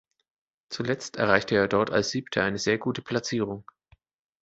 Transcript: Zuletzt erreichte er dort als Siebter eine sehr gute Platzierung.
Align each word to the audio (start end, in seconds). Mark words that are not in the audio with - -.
Zuletzt 0.69 1.17
erreichte 1.17 1.53
er 1.53 1.67
dort 1.67 1.91
als 1.91 2.09
Siebter 2.09 2.43
eine 2.43 2.57
sehr 2.57 2.79
gute 2.79 3.03
Platzierung. 3.03 3.65